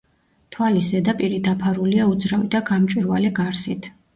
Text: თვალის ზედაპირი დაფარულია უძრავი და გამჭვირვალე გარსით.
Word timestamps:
თვალის 0.55 0.87
ზედაპირი 0.93 1.37
დაფარულია 1.49 2.09
უძრავი 2.15 2.51
და 2.57 2.65
გამჭვირვალე 2.73 3.35
გარსით. 3.43 3.93